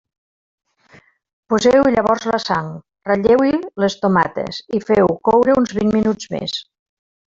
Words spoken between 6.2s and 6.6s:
més.